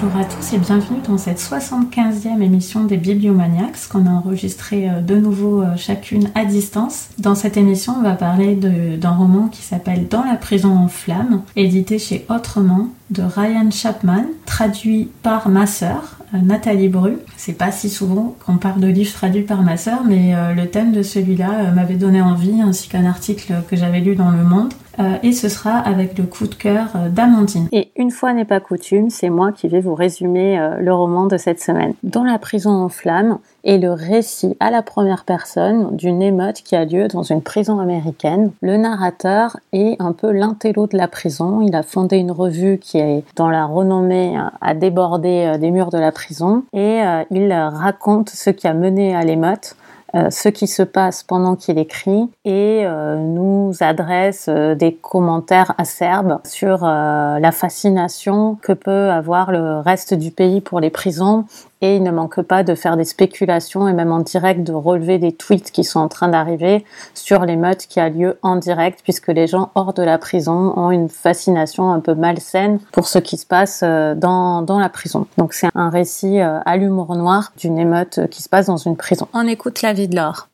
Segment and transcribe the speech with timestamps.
[0.00, 5.00] Bonjour à tous et bienvenue dans cette 75e émission des Bibliomaniacs qu'on a enregistré euh,
[5.00, 7.08] de nouveau euh, chacune à distance.
[7.18, 11.42] Dans cette émission, on va parler d'un roman qui s'appelle Dans la prison en flammes,
[11.56, 17.16] édité chez Autrement de Ryan Chapman, traduit par ma sœur, euh, Nathalie Bru.
[17.36, 20.92] C'est pas si souvent qu'on parle de livres traduits par ma sœur, mais le thème
[20.92, 24.72] de celui-là m'avait donné envie, ainsi qu'un article que j'avais lu dans Le Monde.
[25.00, 27.68] Euh, et ce sera avec le coup de cœur euh, d'Amandine.
[27.72, 31.26] Et une fois n'est pas coutume, c'est moi qui vais vous résumer euh, le roman
[31.26, 31.94] de cette semaine.
[32.02, 36.74] Dans la prison en flammes est le récit à la première personne d'une émeute qui
[36.74, 38.50] a lieu dans une prison américaine.
[38.60, 41.60] Le narrateur est un peu l'intello de la prison.
[41.60, 45.98] Il a fondé une revue qui est dans la renommée à déborder des murs de
[45.98, 49.76] la prison et il raconte ce qui a mené à l'émeute
[50.18, 55.74] euh, ce qui se passe pendant qu'il écrit et euh, nous adresse euh, des commentaires
[55.78, 61.44] acerbes sur la fascination que peut avoir le reste du pays pour les prisons
[61.80, 65.18] et il ne manque pas de faire des spéculations et même en direct de relever
[65.18, 66.84] des tweets qui sont en train d'arriver
[67.14, 70.90] sur l'émeute qui a lieu en direct puisque les gens hors de la prison ont
[70.90, 75.26] une fascination un peu malsaine pour ce qui se passe euh, dans, dans la prison.
[75.36, 78.96] Donc c'est un récit euh, à l'humour noir d'une émeute qui se passe dans une
[78.96, 79.28] prison.
[79.32, 80.48] On écoute la vie de Laure.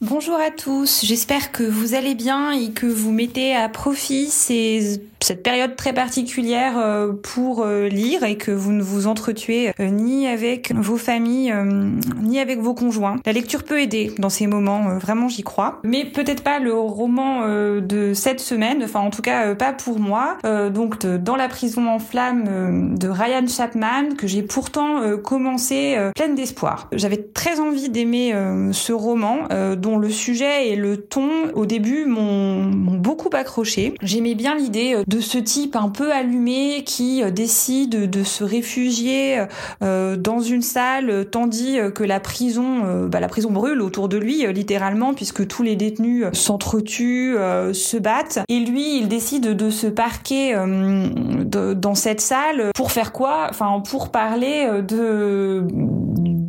[0.00, 5.02] Bonjour à tous, j'espère que vous allez bien et que vous mettez à profit ces,
[5.20, 10.69] cette période très particulière euh, pour lire et que vous ne vous entretuez ni avec
[10.74, 11.90] vos familles, euh,
[12.22, 13.16] ni avec vos conjoints.
[13.26, 15.80] La lecture peut aider dans ces moments, euh, vraiment j'y crois.
[15.84, 19.98] Mais peut-être pas le roman euh, de cette semaine, enfin en tout cas pas pour
[19.98, 20.36] moi.
[20.72, 26.88] donc Dans la prison en flammes de Ryan Chapman, que j'ai pourtant commencé pleine d'espoir.
[26.92, 28.34] J'avais très envie d'aimer
[28.72, 33.94] ce roman, dont le sujet et le ton au début m'ont beaucoup accroché.
[34.02, 39.44] J'aimais bien l'idée de ce type un peu allumé qui décide de se réfugier
[39.80, 44.08] dans une salle, euh, tandis euh, que la prison, euh, bah, la prison brûle autour
[44.08, 47.36] de lui, littéralement, puisque tous les détenus s'entretuent,
[47.72, 48.40] se battent.
[48.48, 53.46] Et lui, il décide de se parquer dans cette salle pour faire quoi?
[53.50, 55.64] Enfin, pour parler de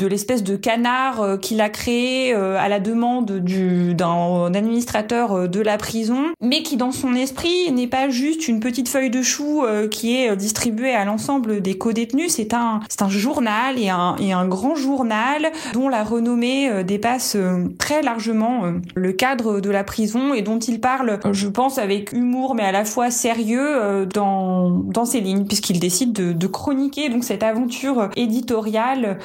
[0.01, 5.77] de l'espèce de canard qu'il a créé à la demande du d'un administrateur de la
[5.77, 10.15] prison, mais qui dans son esprit n'est pas juste une petite feuille de chou qui
[10.15, 14.47] est distribuée à l'ensemble des co-détenus, c'est un c'est un journal et un et un
[14.47, 19.83] grand journal dont la renommée euh, dépasse euh, très largement euh, le cadre de la
[19.83, 24.69] prison et dont il parle, je pense, avec humour mais à la fois sérieux dans,
[24.69, 29.17] dans ses lignes puisqu'il décide de, de, chroniquer donc cette aventure éditoriale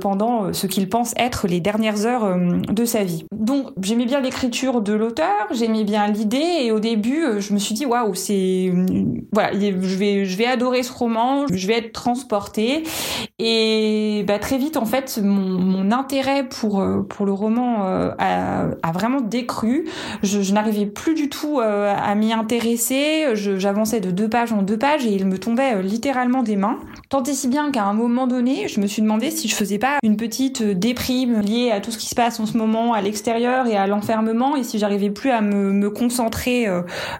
[0.00, 0.17] pendant
[0.52, 2.36] ce qu'il pense être les dernières heures
[2.68, 3.24] de sa vie.
[3.32, 7.74] Donc j'aimais bien l'écriture de l'auteur, j'aimais bien l'idée et au début je me suis
[7.74, 8.72] dit waouh c'est
[9.32, 12.84] voilà je vais je vais adorer ce roman, je vais être transportée
[13.38, 18.92] et bah, très vite, en fait, mon, intérêt pour, euh, pour le roman euh, a,
[18.92, 19.86] vraiment décru.
[20.22, 23.26] Je, je n'arrivais plus du tout euh, à m'y intéresser.
[23.34, 26.78] J'avançais de deux pages en deux pages et il me tombait littéralement des mains.
[27.10, 29.78] Tant et si bien qu'à un moment donné, je me suis demandé si je faisais
[29.78, 33.66] pas petite déprime liée à tout ce qui se passe en ce moment à l'extérieur
[33.66, 36.66] et à l'enfermement et si j'arrivais plus à me, concentrer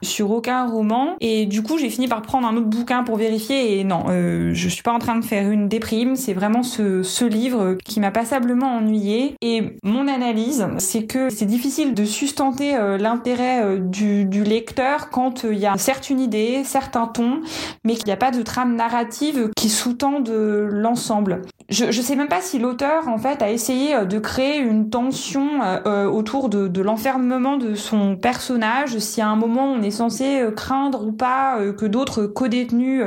[0.03, 1.16] sur aucun roman.
[1.21, 4.69] Et du coup, j'ai fini par prendre un autre bouquin pour vérifier et non, je
[4.69, 6.16] suis pas en train de faire une déprime.
[6.16, 9.34] C'est vraiment ce ce, livre qui m'a passablement ennuyé.
[9.43, 15.44] Et mon analyse, c'est que c'est difficile de sustenter euh, l'intérêt euh, du, lecteur quand
[15.44, 17.41] euh, il y a certes une idée, certes un ton,
[17.84, 21.43] mais qu'il n'y a pas de trame narrative qui sous-tend l'ensemble.
[21.69, 25.61] Je, ne sais même pas si l'auteur en fait a essayé de créer une tension
[25.87, 31.07] autour de, de l'enfermement de son personnage, si à un moment on est censé craindre
[31.07, 33.04] ou pas que d'autres co-détenus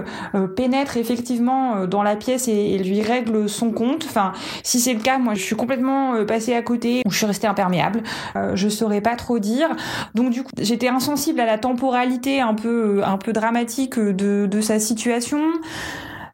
[0.56, 4.06] pénètrent effectivement dans la pièce et, et lui règlent son compte.
[4.06, 4.34] Enfin,
[4.64, 7.26] si c'est le cas, moi, je suis complètement euh, passée à côté ou je suis
[7.26, 8.04] restée imperméable.
[8.36, 9.70] Euh, je saurais pas trop dire.
[10.16, 14.62] Donc du coup, j'étais insensible à la temporalité un peu, un peu dramatique de, de
[14.62, 15.42] sa situation.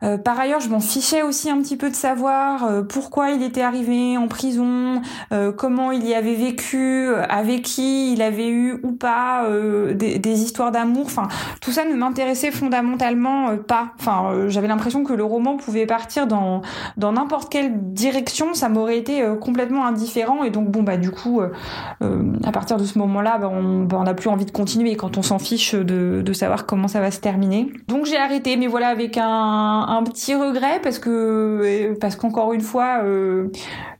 [0.04, 3.42] Euh, par ailleurs, je m'en fichais aussi un petit peu de savoir euh, pourquoi il
[3.42, 5.02] était arrivé en prison,
[5.32, 9.46] euh, comment il y avait vécu, avec qui il avait eu ou pas
[9.94, 11.06] des, histoires d'amour.
[11.06, 11.28] Enfin,
[11.62, 13.92] tout ça ne m'intéressait fondamentalement pas.
[14.00, 16.62] Enfin, j'avais l'impression que le roman pouvait partir dans
[16.96, 20.44] dans n'importe quelle direction, ça m'aurait été complètement indifférent.
[20.44, 24.14] Et donc bon bah du coup, à partir de ce moment-là, bah, on bah, n'a
[24.14, 27.72] plus envie de continuer quand on s'en fiche de savoir comment ça va se terminer.
[27.88, 32.62] Donc j'ai arrêté, mais voilà avec un un petit regret parce que parce qu'encore une
[32.62, 33.50] fois euh,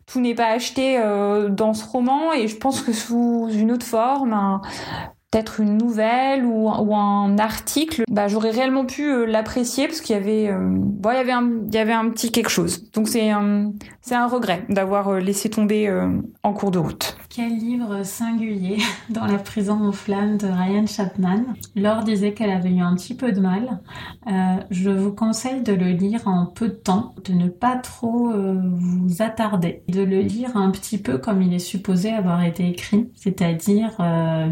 [0.06, 3.86] tout n'est pas acheté euh, dans ce roman et je pense que sous une autre
[3.86, 4.62] forme
[5.32, 10.20] peut-être une nouvelle ou, un article, bah, j'aurais réellement pu euh, l'apprécier parce qu'il y
[10.20, 12.90] avait, euh, bon, il y avait un, il y avait un petit quelque chose.
[12.92, 15.68] Donc c'est un, c'est un regret d'avoir euh, laissé tomber
[16.44, 17.18] en cours de route.
[17.30, 18.78] Quel livre singulier
[19.10, 21.44] dans la prison aux flammes de Ryan Chapman.
[21.76, 23.80] Laure disait qu'elle avait eu un petit peu de mal.
[24.72, 29.22] je vous conseille de le lire en peu de temps, de ne pas trop vous
[29.22, 33.98] attarder, de le lire un petit peu comme il est supposé avoir été écrit, c'est-à-dire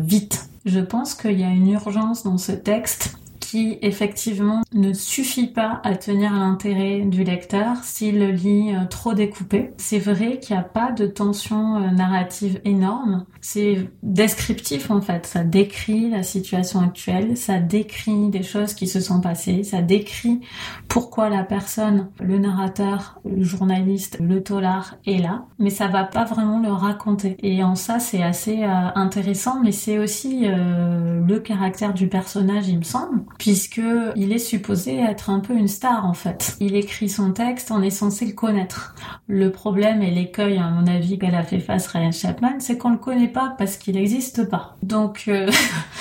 [0.01, 3.17] vite je pense qu'il y a une urgence dans ce texte
[3.81, 9.71] effectivement ne suffit pas à tenir l'intérêt du lecteur s'il lit euh, trop découpé.
[9.77, 15.25] C'est vrai qu'il n'y a pas de tension euh, narrative énorme, c'est descriptif en fait,
[15.25, 20.41] ça décrit la situation actuelle, ça décrit des choses qui se sont passées, ça décrit
[20.87, 26.25] pourquoi la personne, le narrateur, le journaliste, le tolard est là, mais ça va pas
[26.25, 27.37] vraiment le raconter.
[27.41, 32.79] Et en ça c'est assez euh, intéressant, mais c'est aussi le caractère du personnage il
[32.79, 33.79] me semble puisque
[34.15, 36.57] il est supposé être un peu une star en fait.
[36.59, 38.95] Il écrit son texte, on est censé le connaître.
[39.27, 42.89] Le problème et l'écueil à mon avis qu'elle a fait face Ryan Chapman, c'est qu'on
[42.89, 44.77] le connaît pas parce qu'il n'existe pas.
[44.81, 45.47] Donc euh,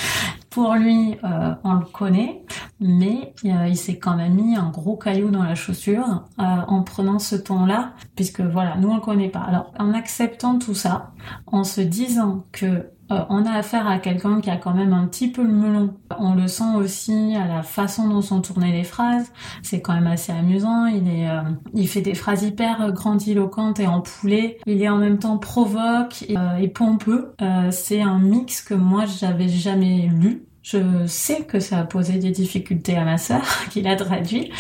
[0.48, 2.46] pour lui, euh, on le connaît,
[2.80, 7.18] mais euh, il s'est quand même mis un gros caillou dans la chaussure en prenant
[7.18, 9.40] ce ton-là, puisque voilà, nous on le connaît pas.
[9.40, 11.12] Alors en acceptant tout ça,
[11.46, 15.06] en se disant que euh, on a affaire à quelqu'un qui a quand même un
[15.06, 15.94] petit peu le melon.
[16.18, 19.30] On le sent aussi à la façon dont sont tournées les phrases.
[19.62, 20.86] C'est quand même assez amusant.
[20.86, 21.42] Il est, euh,
[21.74, 24.58] il fait des phrases hyper grandiloquentes et empoulées.
[24.66, 27.34] Il est en même temps provoque et, euh, et pompeux.
[27.70, 30.46] c'est un mix que moi j'avais jamais lu.
[30.64, 34.50] Je sais que ça a posé des difficultés à ma sœur, qui l'a traduit,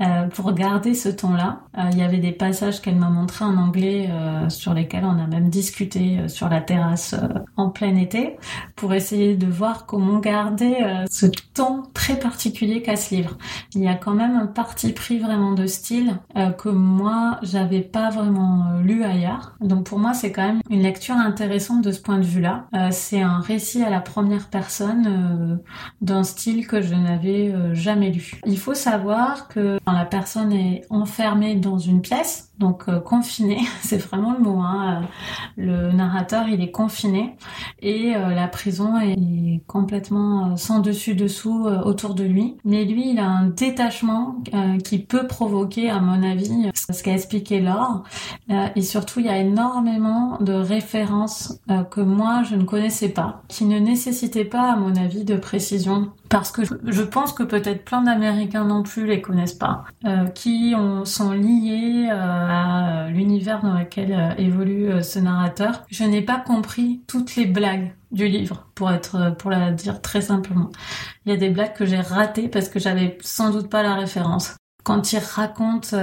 [0.00, 1.60] euh, pour garder ce ton-là.
[1.78, 5.16] Euh, il y avait des passages qu'elle m'a montrés en anglais euh, sur lesquels on
[5.16, 7.14] a même discuté sur la terrasse
[7.56, 8.36] en plein été,
[8.74, 10.74] pour essayer de voir comment garder
[11.08, 13.38] ce ton très particulier qu'a ce livre.
[13.74, 16.16] Il y a quand même un parti pris vraiment de style
[16.58, 19.54] que moi j'avais pas vraiment lu ailleurs.
[19.60, 22.66] Donc pour moi c'est quand même une lecture intéressante de ce point de vue-là.
[22.90, 25.43] c'est un récit à la première personne
[26.00, 28.40] d'un style que je n'avais euh, jamais lu.
[28.46, 33.58] Il faut savoir que quand la personne est enfermée dans une pièce, donc euh, confiné,
[33.82, 34.60] c'est vraiment le mot.
[34.60, 35.02] Hein.
[35.56, 37.36] Le narrateur, il est confiné
[37.80, 42.56] et euh, la prison est complètement euh, sans dessus dessous autour de lui.
[42.64, 44.36] Mais lui, il a un détachement
[44.84, 48.04] qui peut provoquer, à mon avis, ce qu'a expliqué Laure.
[48.48, 51.60] et surtout, il y a énormément de références
[51.90, 56.12] que moi je ne connaissais pas, qui ne nécessitaient pas, à mon avis, de précision
[56.34, 60.74] parce que je pense que peut-être plein d'Américains non plus les connaissent pas, euh, qui
[60.76, 65.84] ont, sont liés euh, à l'univers dans lequel euh, évolue ce narrateur.
[65.92, 70.22] Je n'ai pas compris toutes les blagues du livre, pour être, pour la dire très
[70.22, 70.70] simplement.
[71.24, 73.94] Il y a des blagues que j'ai ratées parce que j'avais sans doute pas la
[73.94, 74.56] référence.
[74.82, 75.94] Quand il raconte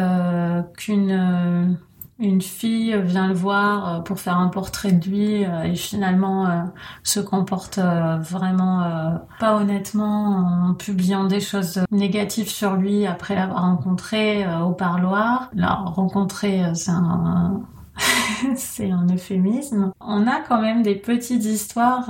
[0.77, 1.77] qu'une
[2.21, 6.45] une fille vient le voir euh, pour faire un portrait de lui euh, et finalement
[6.45, 6.61] euh,
[7.03, 14.45] se comporte vraiment pas honnêtement en publiant des choses négatives sur lui après l'avoir rencontré
[14.61, 15.49] au parloir.
[15.53, 17.61] La rencontrer, c'est un
[18.55, 19.91] c'est un euphémisme.
[19.99, 22.09] On a quand même des petites histoires,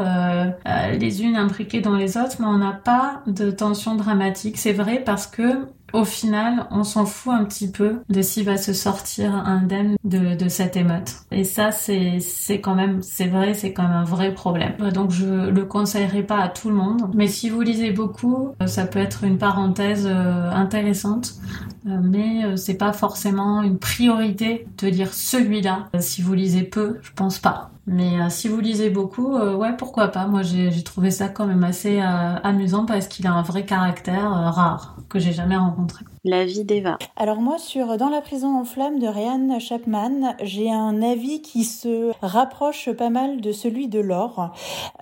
[0.66, 4.58] les unes imbriquées dans les autres, mais on n'a pas de tension dramatique.
[4.58, 8.58] C'est vrai parce que au final, on s'en fout un petit peu de s'il va
[8.58, 11.16] se sortir indemne de, de cette émeute.
[11.32, 12.20] Et ça, c'est,
[12.62, 14.76] quand même, c'est vrai, c'est quand même un vrai problème.
[14.94, 17.12] Donc, je le conseillerais pas à tout le monde.
[17.14, 21.36] Mais si vous lisez beaucoup, euh, ça peut être une parenthèse euh, intéressante.
[21.88, 25.90] Euh, mais c'est pas forcément une priorité de lire celui-là.
[26.00, 27.71] Si vous lisez peu, je pense pas.
[27.88, 30.28] Mais si vous lisez beaucoup, ouais, pourquoi pas.
[30.28, 34.98] Moi, j'ai trouvé ça quand même assez amusant parce qu'il a un vrai caractère rare
[35.10, 36.06] que j'ai jamais rencontré.
[36.24, 37.00] La vie d'Eva.
[37.16, 41.64] Alors moi sur Dans la prison en flammes de Ryan Chapman, j'ai un avis qui
[41.64, 44.54] se rapproche pas mal de celui de Laure.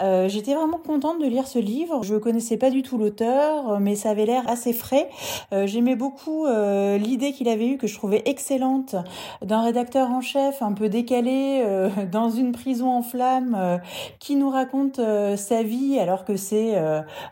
[0.01, 2.03] Euh, J'étais vraiment contente de lire ce livre.
[2.03, 5.09] Je connaissais pas du tout l'auteur, mais ça avait l'air assez frais.
[5.51, 8.95] Euh, J'aimais beaucoup euh, l'idée qu'il avait eue que je trouvais excellente
[9.41, 11.65] d'un rédacteur en chef un peu décalé
[12.13, 13.81] dans une prison en flammes
[14.19, 15.01] qui nous raconte
[15.35, 16.81] sa vie alors que c'est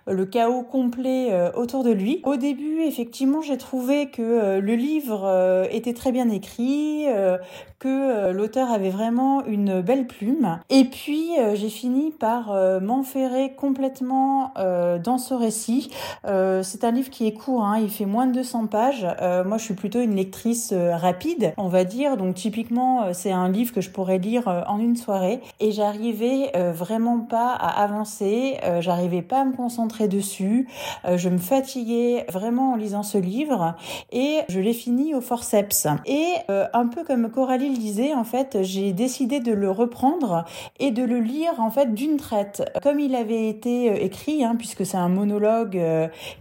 [0.08, 2.20] le chaos complet autour de lui.
[2.26, 3.77] Au début, effectivement, j'ai trouvé
[4.12, 7.38] que euh, le livre euh, était très bien écrit, euh,
[7.80, 10.60] que l'auteur avait vraiment une belle plume.
[10.72, 15.92] Et puis j'ai fini par m'enferrer complètement dans ce récit.
[16.24, 19.06] c'est un livre qui est court, hein, il fait moins de 200 pages.
[19.46, 22.18] moi je suis plutôt une lectrice rapide, on va dire.
[22.18, 25.08] Donc typiquement c'est un livre que je pourrais lire en une soirée.
[25.08, 30.68] soirée et j'arrivais vraiment pas à avancer, j'arrivais pas à me concentrer dessus,
[31.08, 33.67] je me fatiguais vraiment en lisant ce livre
[34.12, 35.88] et je l'ai fini au forceps.
[36.06, 36.26] Et
[36.74, 40.46] un peu comme Coralie le disait, en fait, j'ai décidé de le reprendre
[40.80, 44.86] et de le lire en fait d'une traite, comme il avait été écrit, hein, puisque
[44.86, 45.80] c'est un monologue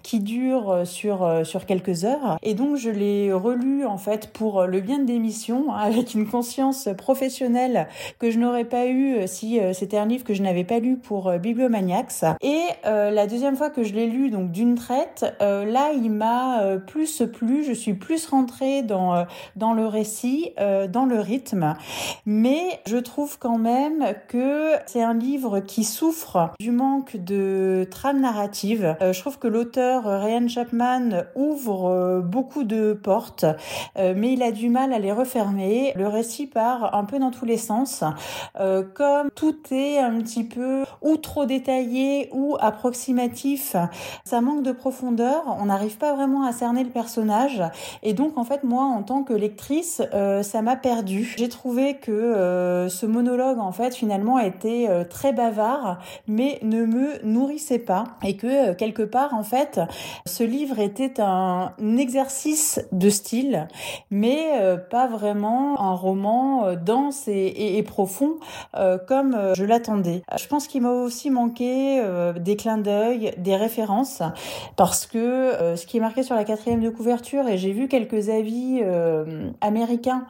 [0.02, 2.38] qui dure sur sur quelques heures.
[2.42, 6.28] Et donc je l'ai relu en fait pour le bien de l'émission hein, avec une
[6.28, 10.78] conscience professionnelle que je n'aurais pas eu si c'était un livre que je n'avais pas
[10.78, 12.24] lu pour Bibliomaniacs.
[12.42, 17.15] Et la deuxième fois que je l'ai lu donc d'une traite, là il m'a plus
[17.24, 20.52] plu, je suis plus rentrée dans dans le récit,
[20.88, 21.74] dans le rythme.
[22.24, 28.20] Mais je trouve quand même que c'est un livre qui souffre du manque de trame
[28.20, 28.96] narrative.
[29.00, 33.46] je trouve que l'auteur Ryan Chapman ouvre beaucoup de portes,
[33.96, 35.92] mais il a du mal à les refermer.
[35.96, 38.04] Le récit part un peu dans tous les sens,
[38.94, 43.76] comme tout est un petit peu ou trop détaillé ou approximatif.
[44.24, 47.05] Ça manque de profondeur, on n'arrive pas vraiment à cerner le personnage,
[48.02, 50.02] et donc en fait moi en tant que lectrice,
[50.42, 51.34] ça m'a perdu.
[51.38, 57.78] J'ai trouvé que ce monologue en fait finalement était très bavard, mais ne me nourrissait
[57.78, 59.80] pas, et que quelque part en fait
[60.26, 63.68] ce livre était un exercice de style,
[64.10, 68.36] mais euh, pas vraiment un roman euh, dense et, profond
[68.74, 70.22] euh, comme je l'attendais.
[70.36, 72.02] Je pense qu'il m'a aussi manqué
[72.38, 74.22] des clins d'œil, des références,
[74.76, 76.90] parce que ce qui est marqué sur la quatrième de
[77.48, 78.82] et j'ai vu quelques avis
[79.60, 80.26] américains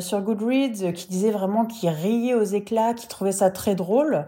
[0.00, 4.26] sur Goodreads qui disaient vraiment qu'ils riaient aux éclats, qui trouvaient ça très drôle.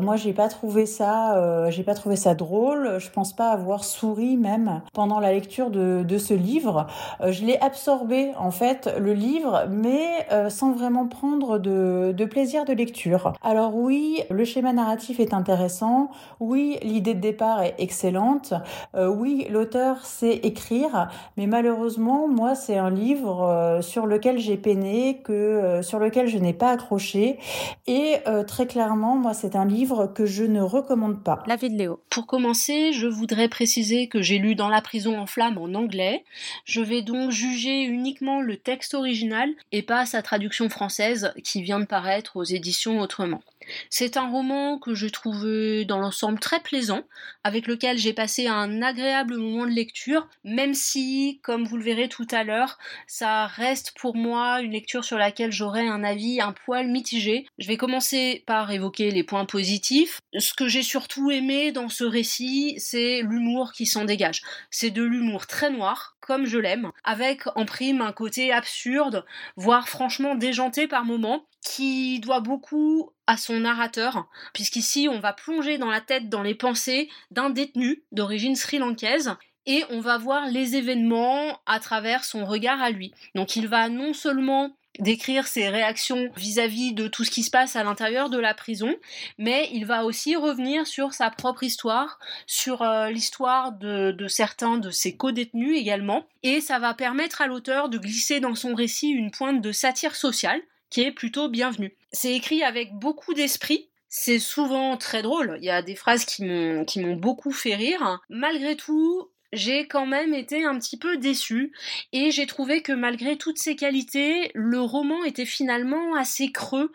[0.00, 2.98] moi, j'ai pas trouvé ça, j'ai pas trouvé ça drôle.
[2.98, 6.86] Je pense pas avoir souri même pendant la lecture de, ce livre.
[7.20, 12.64] Euh, je l'ai absorbé en fait le livre, mais euh, sans vraiment prendre de, plaisir
[12.64, 13.32] de lecture.
[13.42, 16.10] Alors oui, le schéma narratif est intéressant.
[16.40, 18.54] Oui, l'idée de départ est excellente.
[18.94, 25.20] Euh, oui, l'auteur sait écrire, mais malheureusement, moi, c'est un livre sur lequel j'ai peiné,
[25.24, 27.38] que sur lequel je n'ai pas accroché.
[27.86, 31.42] Et très clairement, moi, c'est un livre que je ne recommande pas.
[31.46, 32.00] La vie de Léo.
[32.10, 36.24] Pour commencer, je voudrais préciser que j'ai lu Dans la prison en flammes en anglais.
[36.64, 41.80] Je vais donc juger uniquement le texte original et pas sa traduction française qui vient
[41.80, 43.42] de paraître aux éditions Autrement.
[43.88, 47.02] C'est un roman que je trouvais dans l'ensemble très plaisant,
[47.44, 51.03] avec lequel j'ai passé un agréable moment de lecture, même si,
[51.42, 55.52] comme vous le verrez tout à l'heure, ça reste pour moi une lecture sur laquelle
[55.52, 57.46] j'aurai un avis un poil mitigé.
[57.58, 60.20] Je vais commencer par évoquer les points positifs.
[60.36, 64.42] Ce que j'ai surtout aimé dans ce récit, c'est l'humour qui s'en dégage.
[64.70, 69.24] C'est de l'humour très noir, comme je l'aime, avec en prime un côté absurde,
[69.56, 75.78] voire franchement déjanté par moments, qui doit beaucoup à son narrateur, puisqu'ici on va plonger
[75.78, 80.76] dans la tête, dans les pensées d'un détenu d'origine sri-lankaise, et on va voir les
[80.76, 83.12] événements à travers son regard à lui.
[83.34, 87.76] Donc il va non seulement décrire ses réactions vis-à-vis de tout ce qui se passe
[87.76, 88.94] à l'intérieur de la prison,
[89.38, 94.78] mais il va aussi revenir sur sa propre histoire, sur euh, l'histoire de, de, certains
[94.78, 99.10] de ses co-détenus également, et ça va permettre à l'auteur de glisser dans son récit
[99.10, 101.96] une pointe de satire sociale qui est plutôt bienvenue.
[102.12, 106.44] C'est écrit avec beaucoup d'esprit, c'est souvent très drôle, il y a des phrases qui
[106.44, 108.20] m'ont, qui m'ont beaucoup fait rire.
[108.28, 111.72] Malgré tout, j'ai quand même été un petit peu déçue
[112.12, 116.92] et j'ai trouvé que malgré toutes ces qualités, le roman était finalement assez creux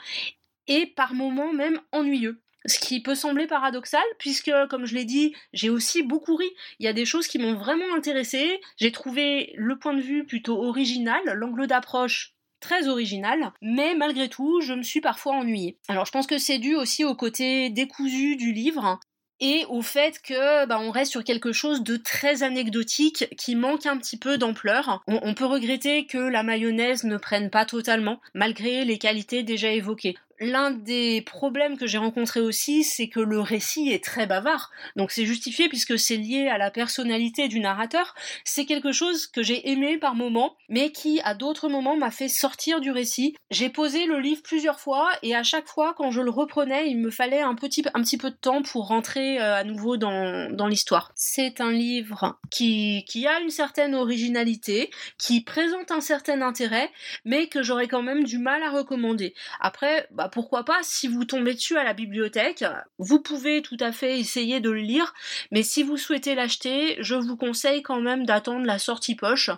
[0.68, 2.42] et par moments même ennuyeux.
[2.66, 6.50] Ce qui peut sembler paradoxal, puisque, comme je l'ai dit, j'ai aussi beaucoup ri.
[6.80, 8.60] Il y a des choses qui m'ont vraiment intéressé.
[8.78, 14.62] J'ai trouvé le point de vue plutôt original, l'angle d'approche très original, mais malgré tout,
[14.62, 15.78] je me suis parfois ennuyée.
[15.88, 19.00] Alors je pense que c'est dû aussi au côté décousu du livre,
[19.40, 23.86] et au fait que bah, on reste sur quelque chose de très anecdotique qui manque
[23.86, 25.04] un petit peu d'ampleur.
[25.08, 30.18] On, peut regretter que la mayonnaise ne prenne pas totalement, malgré les qualités déjà évoquées
[30.40, 34.72] l'un des problèmes que j'ai rencontrés aussi, c'est que le récit est très bavard.
[34.96, 38.16] Donc c'est justifié puisque c'est lié à la personnalité du narrateur.
[38.44, 42.28] C'est quelque chose que j'ai aimé par moments, mais qui à d'autres moments m'a fait
[42.28, 43.36] sortir du récit.
[43.52, 46.98] J'ai posé le livre plusieurs fois et à chaque fois quand je le reprenais, il
[46.98, 50.50] me fallait un petit, un petit peu de temps pour rentrer euh, à nouveau dans,
[50.52, 51.12] dans l'histoire.
[51.16, 56.90] C'est un livre qui, qui a une certaine originalité, qui présente un certain intérêt,
[57.26, 59.34] mais que j'aurais quand même du mal à recommander.
[59.60, 62.64] Après, bah, pourquoi pas, si vous tombez dessus à la bibliothèque,
[62.98, 65.14] vous pouvez tout à fait essayer de le lire,
[65.52, 69.52] mais si vous souhaitez l'acheter, je vous conseille quand même d'attendre la sortie poche.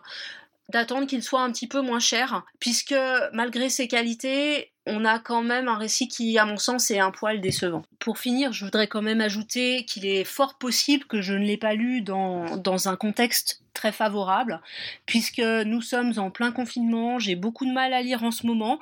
[0.71, 2.95] d'attendre qu'il soit un petit peu moins cher, puisque
[3.33, 7.11] malgré ses qualités, on a quand même un récit qui, à mon sens, est un
[7.11, 7.83] poil décevant.
[7.99, 11.57] Pour finir, je voudrais quand même ajouter qu'il est fort possible que je ne l'ai
[11.57, 14.61] pas lu dans, dans un contexte très favorable,
[15.05, 18.79] puisque nous sommes en plein confinement, j'ai beaucoup de mal à lire en ce moment,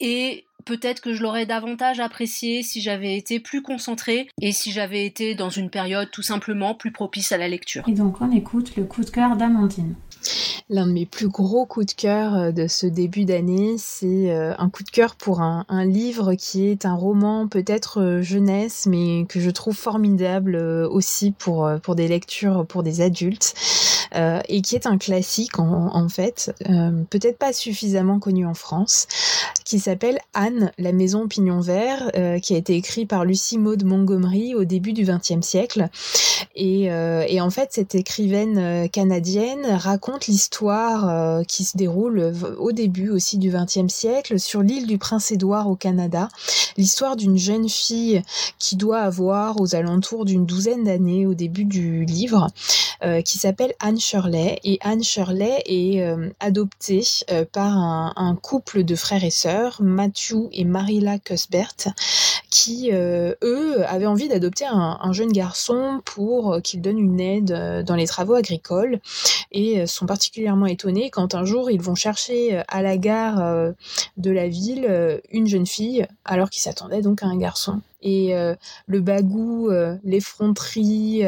[0.00, 5.06] et peut-être que je l'aurais davantage apprécié si j'avais été plus concentrée et si j'avais
[5.06, 7.84] été dans une période tout simplement plus propice à la lecture.
[7.88, 9.94] Et donc on écoute le coup de cœur d'Amandine.
[10.68, 14.54] L'un de mes plus gros coups de cœur euh, de ce début d'année, c'est euh,
[14.58, 19.26] un coup de cœur pour un, livre qui est un roman peut-être euh, jeunesse, mais
[19.28, 23.54] que je trouve formidable aussi pour, pour des lectures pour des adultes.
[24.14, 26.54] Et qui est un classique en, fait,
[27.10, 29.06] peut-être pas suffisamment connu en France,
[29.64, 32.10] qui s'appelle Anne, la maison pignon vert,
[32.42, 35.88] qui a été écrit par Lucie Maud Montgomery au début du XXe siècle.
[36.54, 43.38] Et, en fait, cette écrivaine canadienne raconte l'histoire euh, qui se déroule au début aussi
[43.38, 46.28] du XXe siècle sur l'île du Prince-Édouard au Canada.
[46.76, 48.22] L'histoire d'une jeune fille
[48.58, 52.48] qui doit avoir aux alentours d'une douzaine d'années au début du livre,
[53.04, 54.58] euh, qui s'appelle Anne Shirley.
[54.64, 57.02] Et Anne Shirley est euh, adoptée
[57.52, 61.76] par un, couple de frères et sœurs, Matthew et Marilla Cuthbert,
[62.50, 67.94] qui, eux, avaient envie d'adopter un, un, jeune garçon pour qu'il donne une aide dans
[67.94, 69.00] les travaux agricoles
[69.52, 73.72] et sont particulièrement étonnés quand un jour ils vont chercher euh, à la gare euh,
[74.16, 77.80] de la ville euh, une jeune fille alors qu'ils s'attendaient donc à un garçon.
[78.02, 78.34] Et
[78.86, 79.70] le bagou,
[80.04, 81.22] l'effronterie,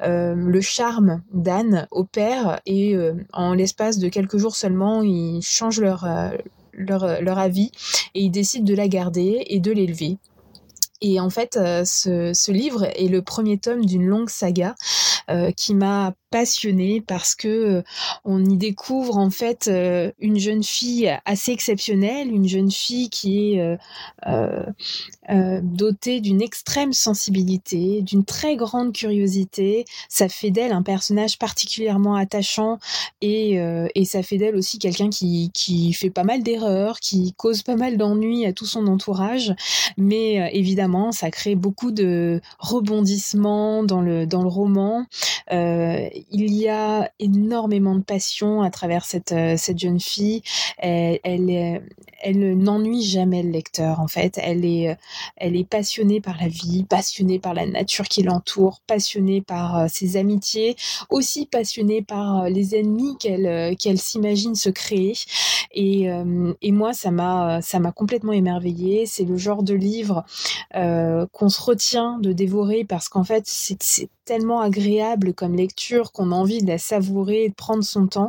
[0.00, 2.96] le charme d'Anne opèrent et
[3.32, 6.06] en l'espace de quelques jours seulement, ils changent leur,
[6.72, 7.72] leur, leur avis
[8.14, 10.18] et ils décident de la garder et de l'élever.
[11.00, 14.74] Et en fait, ce, ce, livre est le premier tome d'une longue saga
[15.56, 17.82] qui m'a passionnée parce que euh,
[18.24, 23.54] on y découvre en fait euh, une jeune fille assez exceptionnelle, une jeune fille qui
[23.54, 23.78] est
[24.26, 29.84] euh, dotée d'une extrême sensibilité, d'une très grande curiosité.
[30.08, 32.78] Ça fait d'elle un personnage particulièrement attachant
[33.20, 33.58] et,
[33.94, 37.76] et ça fait d'elle aussi quelqu'un qui, qui fait pas mal d'erreurs, qui cause pas
[37.76, 39.54] mal d'ennuis à tout son entourage.
[39.96, 45.06] Mais évidemment, ça crée beaucoup de rebondissements dans le, dans le roman.
[45.52, 50.42] Euh, il y a énormément de passion à travers cette, euh, cette jeune fille.
[50.78, 51.20] Elle,
[52.22, 54.38] elle, n'ennuie jamais le lecteur en fait.
[54.42, 54.96] Elle est,
[55.36, 59.86] elle est passionnée par la vie, passionnée par la nature qui l'entoure, passionnée par euh,
[59.88, 60.76] ses amitiés,
[61.08, 65.14] aussi passionnée par les ennemis qu'elle qu'elle s'imagine se créer.
[65.72, 66.08] Et,
[66.62, 69.06] et moi, ça m'a ça m'a complètement émerveillée.
[69.06, 70.24] C'est le genre de livre
[70.72, 76.34] qu'on se retient de dévorer parce qu'en fait, c'est tellement agréable comme lecture qu'on a
[76.34, 78.28] envie de la savourer, de prendre son temps.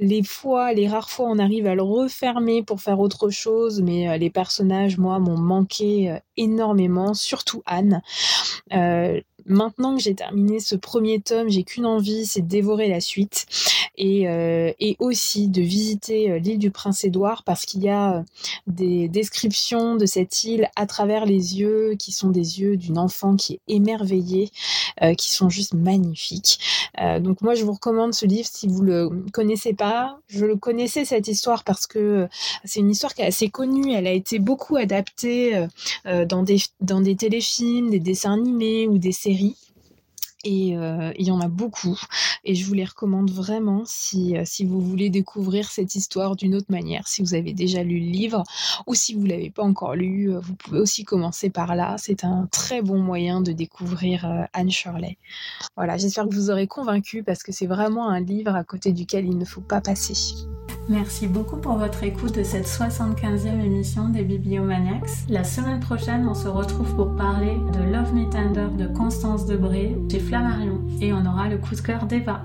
[0.00, 4.08] Les fois, les rares fois, on arrive à le refermer pour faire autre chose, mais
[4.08, 8.02] euh, les personnages, moi, m'ont manqué euh, énormément, surtout Anne.
[8.72, 13.00] Euh, maintenant que j'ai terminé ce premier tome, j'ai qu'une envie, c'est de dévorer la
[13.00, 13.46] suite
[13.98, 18.22] et, euh, et aussi de visiter euh, l'île du Prince-Édouard parce qu'il y a euh,
[18.68, 23.36] des descriptions de cette île à travers les yeux qui sont des yeux d'une enfant
[23.36, 24.50] qui est émerveillée,
[25.16, 26.58] qui sont juste magnifiques.
[27.20, 30.18] donc moi je vous recommande ce livre si vous le connaissez pas.
[30.28, 32.28] Je le connaissais cette histoire parce que
[32.64, 33.92] c'est une histoire qui est assez connue.
[33.92, 35.66] Elle a été beaucoup adaptée
[36.04, 39.56] dans des dans des téléfilms, des dessins animés ou des séries.
[40.44, 41.98] Et euh, il y en a beaucoup.
[42.44, 46.54] Et je vous les recommande vraiment si, euh, si vous voulez découvrir cette histoire d'une
[46.54, 47.08] autre manière.
[47.08, 48.44] Si vous avez déjà lu le livre
[48.86, 51.96] ou si vous ne l'avez pas encore lu, euh, vous pouvez aussi commencer par là.
[51.98, 55.18] C'est un très bon moyen de découvrir Anne Shirley.
[55.76, 59.26] Voilà, j'espère que vous aurez convaincu parce que c'est vraiment un livre à côté duquel
[59.26, 60.14] il ne faut pas passer.
[60.88, 65.28] Merci beaucoup pour votre écoute de cette 75e émission des Bibliomaniacs.
[65.28, 69.94] La semaine prochaine, on se retrouve pour parler de Love Me Tender de Constance Debré
[70.10, 72.40] chez Flammarion et on aura le coup de cœur d'Eva.